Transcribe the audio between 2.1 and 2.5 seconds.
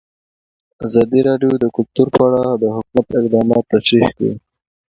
په اړه